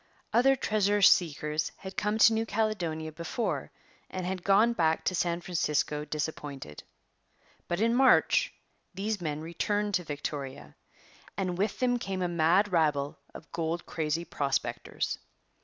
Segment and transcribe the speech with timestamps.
[0.33, 3.71] Other treasure seekers had come to New Caledonia before
[4.09, 6.81] and had gone back to San Francisco disappointed.
[7.67, 8.51] But, in March,
[8.95, 10.75] these men returned to Victoria.
[11.37, 15.19] And with them came a mad rabble of gold crazy prospectors.